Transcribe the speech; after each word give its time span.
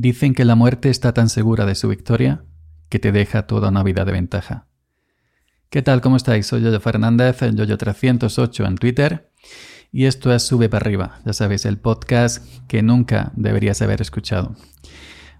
Dicen 0.00 0.32
que 0.32 0.44
la 0.44 0.54
muerte 0.54 0.90
está 0.90 1.12
tan 1.12 1.28
segura 1.28 1.66
de 1.66 1.74
su 1.74 1.88
victoria 1.88 2.44
que 2.88 3.00
te 3.00 3.10
deja 3.10 3.48
toda 3.48 3.70
una 3.70 3.82
vida 3.82 4.04
de 4.04 4.12
ventaja. 4.12 4.68
¿Qué 5.70 5.82
tal? 5.82 6.00
¿Cómo 6.00 6.16
estáis? 6.16 6.46
Soy 6.46 6.62
Yoyo 6.62 6.78
Fernández, 6.78 7.42
el 7.42 7.56
Yoyo308 7.56 8.68
en 8.68 8.76
Twitter. 8.76 9.32
Y 9.90 10.04
esto 10.04 10.32
es 10.32 10.44
Sube 10.44 10.68
para 10.68 10.84
arriba, 10.84 11.18
ya 11.24 11.32
sabéis, 11.32 11.64
el 11.64 11.78
podcast 11.78 12.46
que 12.68 12.80
nunca 12.80 13.32
deberías 13.34 13.82
haber 13.82 14.00
escuchado. 14.00 14.54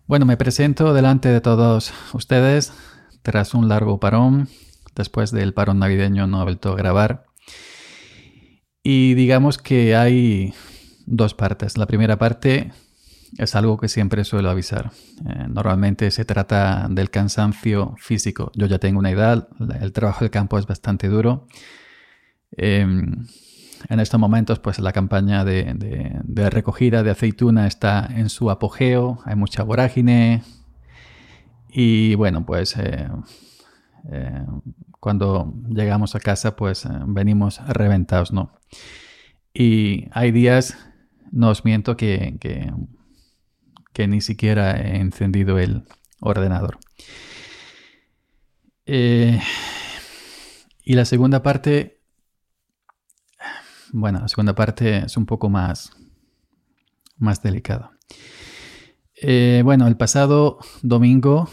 Bueno, 0.09 0.27
me 0.27 0.37
presento 0.37 0.93
delante 0.93 1.29
de 1.29 1.41
todos 1.41 1.93
ustedes 2.13 2.73
tras 3.23 3.55
un 3.55 3.69
largo 3.69 4.01
parón. 4.01 4.49
Después 4.97 5.31
del 5.31 5.55
parón 5.55 5.79
navideño 5.79 6.27
no 6.27 6.41
he 6.41 6.45
vuelto 6.45 6.73
a 6.73 6.77
grabar. 6.77 7.27
Y 8.83 9.15
digamos 9.15 9.57
que 9.57 9.95
hay 9.95 10.53
dos 11.07 11.35
partes. 11.35 11.79
La 11.79 11.87
primera 11.87 12.19
parte 12.19 12.73
es 13.37 13.55
algo 13.55 13.77
que 13.77 13.89
siempre 13.89 14.25
suelo 14.25 14.51
avisar. 14.51 14.91
Eh, 15.29 15.47
normalmente 15.49 16.11
se 16.11 16.25
trata 16.25 16.87
del 16.89 17.11
cansancio 17.11 17.95
físico. 17.99 18.51
Yo 18.55 18.67
ya 18.67 18.79
tengo 18.79 18.99
una 18.99 19.11
edad, 19.11 19.49
el 19.81 19.93
trabajo 19.93 20.21
del 20.21 20.31
campo 20.31 20.59
es 20.59 20.67
bastante 20.67 21.09
duro. 21.09 21.47
Em, 22.57 23.27
en 23.89 24.01
estos 24.01 24.19
momentos, 24.19 24.59
pues 24.59 24.79
la 24.79 24.93
campaña 24.93 25.45
de, 25.45 26.21
recogida 26.51 27.03
de 27.03 27.11
aceituna 27.11 27.67
está 27.67 28.09
en 28.11 28.29
su 28.29 28.51
apogeo, 28.51 29.21
hay 29.25 29.37
mucha 29.37 29.63
vorágine. 29.63 30.43
Y 31.71 32.15
bueno, 32.15 32.47
pues 32.47 32.77
eh, 32.77 33.09
eh, 34.11 34.45
cuando 35.01 35.55
llegamos 35.69 36.15
a 36.15 36.21
casa, 36.21 36.57
pues 36.57 36.89
venimos 37.07 37.61
reventados, 37.69 38.33
¿no? 38.33 38.53
Y 39.53 40.09
hay 40.13 40.33
días, 40.33 40.77
no 41.31 41.51
os 41.51 41.65
miento, 41.65 41.97
que 41.97 42.37
ni 44.07 44.21
siquiera 44.21 44.77
he 44.77 44.99
encendido 44.99 45.59
el 45.59 45.85
ordenador. 46.21 46.79
Eh, 48.91 49.39
y 50.83 50.95
la 50.95 51.05
segunda 51.05 51.43
parte, 51.43 52.01
bueno, 53.93 54.21
la 54.21 54.29
segunda 54.29 54.55
parte 54.55 55.05
es 55.05 55.17
un 55.19 55.27
poco 55.27 55.51
más, 55.51 55.93
más 57.19 57.43
delicada. 57.43 57.91
Eh, 59.21 59.61
bueno, 59.63 59.87
el 59.87 59.97
pasado 59.97 60.59
domingo, 60.83 61.51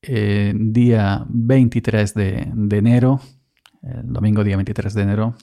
eh, 0.00 0.54
día 0.56 1.26
23 1.28 2.14
de, 2.14 2.52
enero, 2.70 3.20
el 3.82 4.12
domingo 4.12 4.42
día 4.42 4.56
23 4.56 4.94
de 4.94 5.02
enero, 5.02 5.36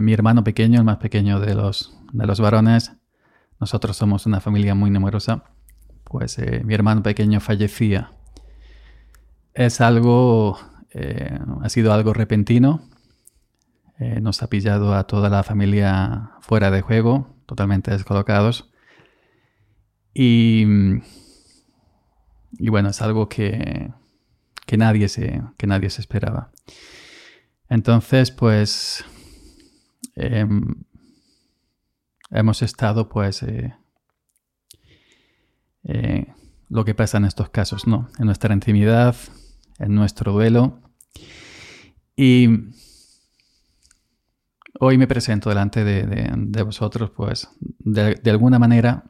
mi 0.00 0.14
hermano 0.14 0.42
pequeño, 0.42 0.78
el 0.78 0.84
más 0.86 0.96
pequeño 0.96 1.38
de 1.38 1.54
los, 1.54 1.94
de 2.14 2.26
los 2.26 2.40
varones, 2.40 2.95
nosotros 3.60 3.96
somos 3.96 4.26
una 4.26 4.40
familia 4.40 4.74
muy 4.74 4.90
numerosa, 4.90 5.44
pues 6.04 6.38
eh, 6.38 6.62
mi 6.64 6.74
hermano 6.74 7.02
pequeño 7.02 7.40
fallecía. 7.40 8.12
Es 9.54 9.80
algo, 9.80 10.58
eh, 10.90 11.38
ha 11.62 11.68
sido 11.68 11.92
algo 11.92 12.12
repentino. 12.12 12.82
Eh, 13.98 14.20
nos 14.20 14.42
ha 14.42 14.48
pillado 14.48 14.94
a 14.94 15.04
toda 15.04 15.30
la 15.30 15.42
familia 15.42 16.32
fuera 16.40 16.70
de 16.70 16.82
juego, 16.82 17.34
totalmente 17.46 17.90
descolocados. 17.90 18.70
Y, 20.12 20.66
y 22.58 22.68
bueno, 22.68 22.90
es 22.90 23.00
algo 23.00 23.28
que, 23.28 23.90
que, 24.66 24.76
nadie 24.76 25.08
se, 25.08 25.42
que 25.56 25.66
nadie 25.66 25.90
se 25.90 26.02
esperaba. 26.02 26.50
Entonces, 27.68 28.30
pues 28.30 29.04
em, 30.14 30.84
hemos 32.30 32.62
estado 32.62 33.08
pues 33.08 33.42
eh, 33.42 33.74
eh, 35.84 36.26
lo 36.68 36.84
que 36.84 36.94
pasa 36.94 37.18
en 37.18 37.24
estos 37.24 37.50
casos, 37.50 37.86
¿no? 37.86 38.08
En 38.18 38.26
nuestra 38.26 38.52
intimidad, 38.52 39.16
en 39.78 39.94
nuestro 39.94 40.32
duelo. 40.32 40.80
Y 42.16 42.48
hoy 44.80 44.98
me 44.98 45.06
presento 45.06 45.48
delante 45.48 45.84
de, 45.84 46.62
vosotros, 46.62 47.10
pues, 47.10 47.48
de, 47.60 48.30
alguna 48.30 48.58
manera, 48.58 49.04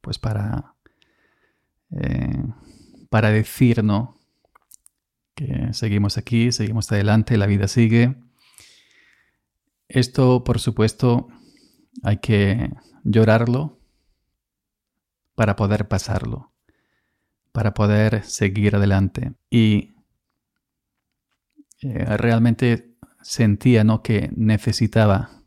pues 0.00 0.18
para, 0.18 0.74
eh, 1.90 2.42
para 3.10 3.30
decir, 3.30 3.84
¿no? 3.84 4.18
Que 5.34 5.72
seguimos 5.72 6.16
aquí, 6.16 6.52
seguimos 6.52 6.90
adelante, 6.90 7.36
la 7.36 7.46
vida 7.46 7.68
sigue. 7.68 8.16
Esto, 9.88 10.42
por 10.44 10.58
supuesto, 10.60 11.28
hay 12.02 12.18
que 12.18 12.70
llorarlo 13.04 13.78
para 15.34 15.56
poder 15.56 15.88
pasarlo, 15.88 16.52
para 17.52 17.74
poder 17.74 18.24
seguir 18.24 18.76
adelante. 18.76 19.34
Y 19.50 19.94
eh, 21.82 22.16
realmente 22.16 22.96
sentía 23.22 23.84
¿no? 23.84 24.02
que 24.02 24.30
necesitaba 24.36 25.42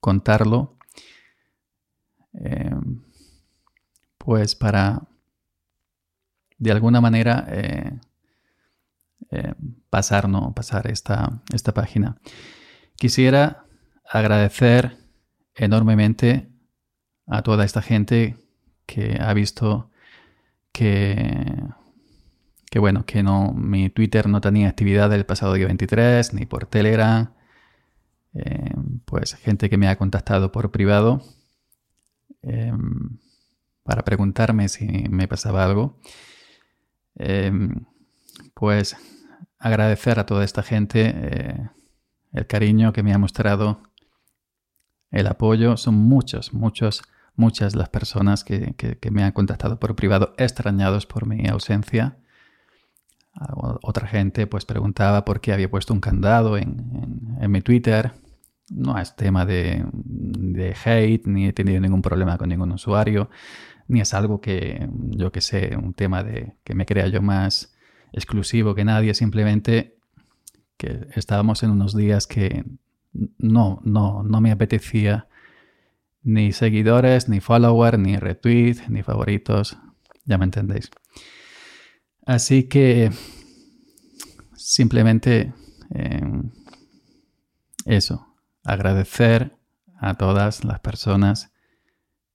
contarlo, 0.00 0.76
eh, 2.34 2.70
pues 4.18 4.54
para 4.54 5.02
de 6.58 6.70
alguna 6.72 7.00
manera 7.00 7.46
eh, 7.48 7.98
pasar, 9.90 10.28
¿no? 10.28 10.54
pasar 10.54 10.90
esta, 10.90 11.40
esta 11.52 11.72
página. 11.72 12.16
Quisiera 12.96 13.64
agradecer 14.04 15.07
enormemente 15.58 16.48
a 17.26 17.42
toda 17.42 17.64
esta 17.64 17.82
gente 17.82 18.36
que 18.86 19.18
ha 19.20 19.34
visto 19.34 19.90
que, 20.72 21.62
que 22.70 22.78
bueno, 22.78 23.04
que 23.04 23.22
no, 23.22 23.52
mi 23.52 23.90
Twitter 23.90 24.28
no 24.28 24.40
tenía 24.40 24.68
actividad 24.68 25.12
el 25.12 25.26
pasado 25.26 25.54
día 25.54 25.66
23, 25.66 26.32
ni 26.34 26.46
por 26.46 26.66
Telegram. 26.66 27.34
Eh, 28.34 28.74
pues 29.04 29.34
gente 29.34 29.68
que 29.68 29.78
me 29.78 29.88
ha 29.88 29.96
contactado 29.96 30.52
por 30.52 30.70
privado 30.70 31.22
eh, 32.42 32.72
para 33.82 34.04
preguntarme 34.04 34.68
si 34.68 34.86
me 35.10 35.28
pasaba 35.28 35.64
algo. 35.64 35.98
Eh, 37.16 37.50
pues 38.54 38.96
agradecer 39.58 40.20
a 40.20 40.26
toda 40.26 40.44
esta 40.44 40.62
gente 40.62 41.70
el 42.32 42.46
cariño 42.46 42.92
que 42.92 43.02
me 43.02 43.12
ha 43.12 43.18
mostrado 43.18 43.87
el 45.10 45.26
apoyo. 45.26 45.76
Son 45.76 45.94
muchos, 45.94 46.52
muchos, 46.52 47.02
muchas 47.36 47.74
las 47.74 47.88
personas 47.88 48.44
que, 48.44 48.74
me 49.10 49.22
han 49.22 49.32
contactado 49.32 49.78
por 49.78 49.96
privado 49.96 50.34
extrañados 50.38 51.06
por 51.06 51.26
mi 51.26 51.46
ausencia. 51.48 52.18
Otra 53.82 54.08
gente 54.08 54.46
pues 54.46 54.64
preguntaba 54.64 55.24
por 55.24 55.40
qué 55.40 55.52
había 55.52 55.70
puesto 55.70 55.94
un 55.94 56.00
candado 56.00 56.56
en, 56.56 57.38
mi 57.48 57.60
Twitter. 57.60 58.12
No 58.70 58.98
es 58.98 59.16
tema 59.16 59.46
de, 59.46 59.84
de, 59.92 60.76
hate, 60.84 61.26
ni 61.26 61.46
he 61.46 61.52
tenido 61.52 61.80
ningún 61.80 62.02
problema 62.02 62.36
con 62.36 62.50
ningún 62.50 62.70
usuario, 62.72 63.30
ni 63.86 64.00
es 64.00 64.12
algo 64.12 64.42
que, 64.42 64.86
yo 64.92 65.32
que 65.32 65.40
sé, 65.40 65.74
un 65.76 65.94
tema 65.94 66.22
de 66.22 66.56
que 66.64 66.74
me 66.74 66.84
crea 66.84 67.06
yo 67.06 67.22
más 67.22 67.74
exclusivo 68.12 68.74
que 68.74 68.84
nadie, 68.84 69.14
simplemente 69.14 69.96
que 70.76 71.08
estábamos 71.14 71.62
en 71.62 71.70
unos 71.70 71.96
días 71.96 72.26
que 72.26 72.64
no, 73.38 73.80
no, 73.84 74.22
no 74.22 74.40
me 74.40 74.52
apetecía 74.52 75.28
ni 76.22 76.52
seguidores, 76.52 77.28
ni 77.28 77.40
followers, 77.40 77.98
ni 77.98 78.16
retweets, 78.16 78.88
ni 78.90 79.02
favoritos. 79.02 79.78
Ya 80.24 80.38
me 80.38 80.44
entendéis. 80.44 80.90
Así 82.26 82.64
que 82.64 83.10
simplemente 84.54 85.54
em, 85.90 86.50
eso, 87.86 88.36
agradecer 88.64 89.56
a 90.00 90.14
todas 90.14 90.64
las 90.64 90.80
personas 90.80 91.50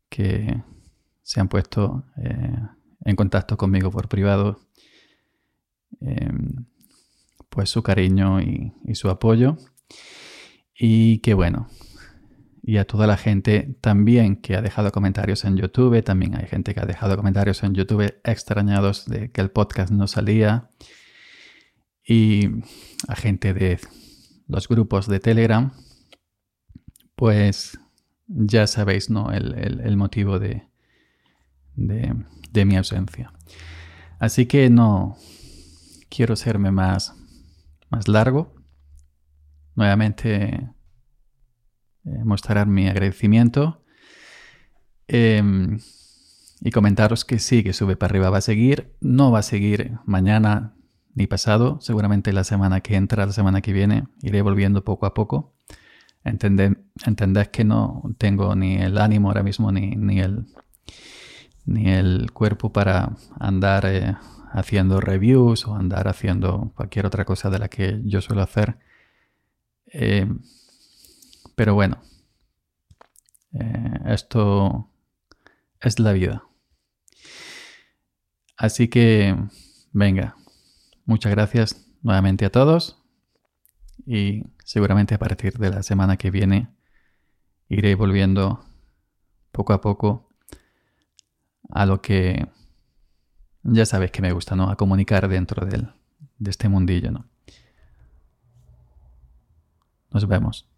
que 0.10 0.64
se 1.22 1.40
han 1.40 1.48
puesto 1.48 2.06
eh, 2.18 2.58
en 3.06 3.16
contacto 3.16 3.58
conmigo 3.58 3.92
por 3.92 4.10
privado, 4.10 4.60
em, 6.02 6.66
pues 7.50 7.70
su 7.70 7.84
cariño 7.84 8.42
y 8.42 8.96
su 8.96 9.10
apoyo. 9.10 9.58
Y 10.86 11.20
qué 11.20 11.34
bueno. 11.34 11.70
Y 12.62 12.76
a 12.76 12.84
toda 12.84 13.08
la 13.08 13.16
gente 13.16 13.78
también 13.80 14.36
que 14.36 14.58
ha 14.58 14.62
dejado 14.62 14.92
comentarios 14.92 15.46
en 15.46 15.56
YouTube, 15.56 16.04
también 16.04 16.36
hay 16.36 16.46
gente 16.46 16.74
que 16.74 16.82
ha 16.82 16.86
dejado 16.86 17.16
comentarios 17.16 17.64
en 17.64 17.74
YouTube 17.74 18.14
extrañados 18.26 19.06
de 19.06 19.32
que 19.32 19.40
el 19.40 19.50
podcast 19.50 19.94
no 19.94 20.08
salía. 20.08 20.72
Y 22.06 22.50
a 23.08 23.16
gente 23.16 23.54
de 23.54 23.80
los 24.50 24.68
grupos 24.68 25.08
de 25.08 25.22
Telegram, 25.22 25.72
pues 27.16 27.80
ya 28.28 28.68
sabéis, 28.68 29.10
¿no? 29.10 29.32
El, 29.32 29.96
motivo 29.96 30.38
de, 30.38 30.68
de, 31.78 32.14
de 32.52 32.66
mi 32.66 32.76
ausencia. 32.76 33.32
Así 34.20 34.48
que 34.48 34.70
no 34.70 35.16
quiero 36.10 36.36
serme 36.36 36.72
más, 36.72 37.16
más 37.90 38.10
largo 38.10 38.63
nuevamente 39.76 40.70
eh, 42.06 42.24
mostrar 42.24 42.68
mi 42.68 42.88
agradecimiento. 42.88 43.84
Em, 45.08 45.80
y 46.62 46.72
comentaros 46.72 47.26
que 47.26 47.40
sí, 47.40 47.64
que 47.64 47.74
sube 47.74 47.96
para 47.96 48.12
arriba 48.12 48.30
va 48.30 48.38
a 48.38 48.42
seguir. 48.42 48.96
No 49.02 49.32
va 49.32 49.40
a 49.40 49.44
seguir 49.44 49.98
mañana 50.06 50.76
ni 51.14 51.28
pasado. 51.28 51.80
Seguramente 51.82 52.34
la 52.34 52.44
semana 52.44 52.82
que 52.82 52.96
entra, 52.96 53.26
la 53.26 53.34
semana 53.34 53.62
que 53.62 53.74
viene, 53.74 54.06
iré 54.22 54.42
volviendo 54.42 54.84
poco 54.84 55.06
a 55.06 55.14
poco. 55.14 55.54
Entended, 56.24 57.48
que 57.52 57.66
no 57.66 58.02
tengo 58.18 58.56
ni 58.56 58.76
el 58.76 58.98
ánimo 58.98 59.28
ahora 59.28 59.44
mismo 59.44 59.74
ni, 59.74 59.92
ni, 59.98 60.22
el, 60.22 60.46
ni 61.66 61.90
el 61.90 62.32
cuerpo 62.32 62.72
para 62.72 63.18
andar 63.40 63.86
eh, 63.86 64.16
haciendo 64.54 65.02
reviews 65.02 65.68
o 65.68 65.76
andar 65.76 66.08
haciendo 66.08 66.72
cualquier 66.76 67.06
otra 67.06 67.26
cosa 67.26 67.50
de 67.50 67.60
la 67.60 67.68
que 67.68 68.02
yo 68.06 68.22
suelo 68.22 68.42
hacer. 68.42 68.78
Eh, 69.94 70.28
pero 71.56 71.76
bueno, 71.76 72.02
eh, 73.54 74.00
esto 74.08 74.90
es 75.80 76.00
la 76.00 76.14
vida. 76.14 76.44
Así 78.58 78.88
que, 78.88 79.36
venga, 79.92 80.36
muchas 81.06 81.32
gracias 81.32 81.88
nuevamente 82.02 82.46
a 82.46 82.52
todos 82.52 83.02
y 84.06 84.44
seguramente 84.64 85.16
a 85.16 85.20
partir 85.20 85.58
de 85.60 85.70
la 85.70 85.84
semana 85.84 86.18
que 86.18 86.32
viene 86.32 86.70
iré 87.70 87.96
volviendo 87.96 88.66
poco 89.52 89.74
a 89.74 89.82
poco 89.82 90.30
a 91.70 91.86
lo 91.86 92.02
que 92.02 92.48
ya 93.64 93.86
sabes 93.86 94.12
que 94.12 94.22
me 94.22 94.34
gusta, 94.34 94.56
¿no? 94.56 94.70
A 94.70 94.76
comunicar 94.76 95.28
dentro 95.30 95.66
de 95.66 95.88
este 96.50 96.68
mundillo, 96.68 97.12
¿no? 97.12 97.33
Nos 100.14 100.28
vemos. 100.28 100.73